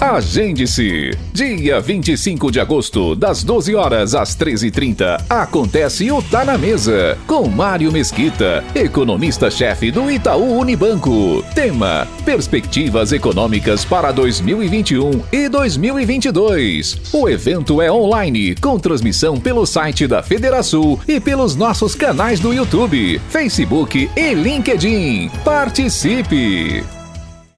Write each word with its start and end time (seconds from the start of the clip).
Agende-se! 0.00 1.10
Dia 1.30 1.78
25 1.78 2.50
de 2.50 2.58
agosto, 2.58 3.14
das 3.14 3.44
12 3.44 3.74
horas 3.74 4.14
às 4.14 4.34
13h30, 4.34 5.26
acontece 5.28 6.10
o 6.10 6.22
Tá 6.22 6.42
na 6.42 6.56
Mesa, 6.56 7.18
com 7.26 7.46
Mário 7.46 7.92
Mesquita, 7.92 8.64
economista-chefe 8.74 9.90
do 9.90 10.10
Itaú 10.10 10.58
Unibanco. 10.58 11.44
Tema: 11.54 12.08
Perspectivas 12.24 13.12
econômicas 13.12 13.84
para 13.84 14.10
2021 14.10 15.22
e 15.30 15.50
2022. 15.50 16.98
O 17.12 17.28
evento 17.28 17.82
é 17.82 17.92
online, 17.92 18.54
com 18.54 18.78
transmissão 18.78 19.38
pelo 19.38 19.66
site 19.66 20.06
da 20.06 20.22
Federação 20.22 20.98
e 21.06 21.20
pelos 21.20 21.54
nossos 21.54 21.94
canais 21.94 22.40
do 22.40 22.54
YouTube, 22.54 23.20
Facebook 23.28 24.10
e 24.16 24.32
LinkedIn. 24.32 25.30
Participe! 25.44 26.99